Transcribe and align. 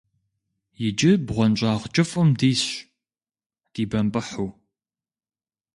Иджы 0.85 1.11
бгъуэнщӀагъ 1.25 1.85
кӀыфӀым 1.93 2.29
дисщ, 2.39 2.69
дибэмпӀыхьу. 3.73 4.49